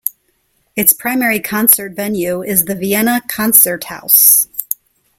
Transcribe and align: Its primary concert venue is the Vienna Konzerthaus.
Its 0.75 0.93
primary 0.93 1.39
concert 1.39 1.91
venue 1.95 2.41
is 2.41 2.65
the 2.65 2.73
Vienna 2.73 3.21
Konzerthaus. 3.29 4.47